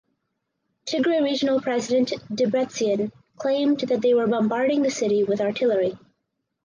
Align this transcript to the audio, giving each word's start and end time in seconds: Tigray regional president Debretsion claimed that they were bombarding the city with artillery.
Tigray 0.87 1.21
regional 1.23 1.61
president 1.61 2.09
Debretsion 2.27 3.11
claimed 3.37 3.81
that 3.81 4.01
they 4.01 4.15
were 4.15 4.25
bombarding 4.25 4.81
the 4.81 4.89
city 4.89 5.23
with 5.23 5.39
artillery. 5.39 5.95